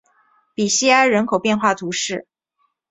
[0.55, 2.25] 比西埃人口变化图示